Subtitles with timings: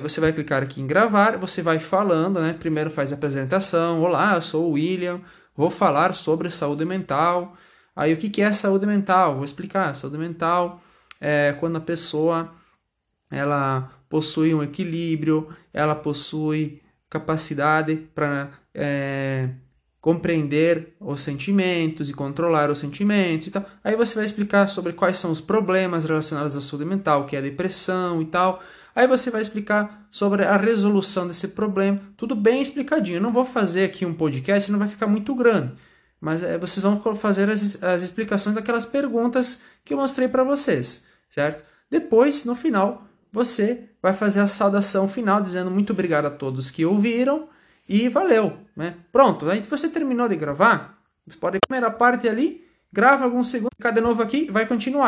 [0.00, 2.52] Você vai clicar aqui em gravar, você vai falando, né?
[2.52, 4.00] Primeiro faz a apresentação.
[4.00, 5.20] Olá, eu sou o William,
[5.56, 7.56] vou falar sobre saúde mental.
[7.96, 9.34] Aí o que é saúde mental?
[9.34, 9.96] Vou explicar.
[9.96, 10.80] Saúde mental
[11.20, 12.48] é quando a pessoa
[13.28, 16.80] ela possui um equilíbrio, ela possui
[17.10, 19.48] capacidade para é,
[20.00, 23.66] compreender os sentimentos e controlar os sentimentos e tal.
[23.82, 27.40] Aí você vai explicar sobre quais são os problemas relacionados à saúde mental, que é
[27.40, 28.62] a depressão e tal.
[28.98, 33.18] Aí você vai explicar sobre a resolução desse problema, tudo bem explicadinho.
[33.18, 35.72] Eu não vou fazer aqui um podcast, não vai ficar muito grande.
[36.20, 41.06] Mas é, vocês vão fazer as, as explicações daquelas perguntas que eu mostrei para vocês,
[41.30, 41.62] certo?
[41.88, 46.84] Depois, no final, você vai fazer a saudação final dizendo muito obrigado a todos que
[46.84, 47.48] ouviram
[47.88, 48.96] e valeu, né?
[49.12, 54.00] Pronto, aí você terminou de gravar, você pode primeira parte ali, grava alguns segundos, de
[54.00, 54.96] novo aqui, vai continuar.